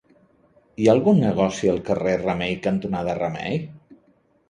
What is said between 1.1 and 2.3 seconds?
negoci al carrer